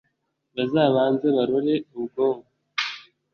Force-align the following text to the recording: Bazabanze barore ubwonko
Bazabanze 0.55 1.27
barore 1.37 1.73
ubwonko 1.97 2.47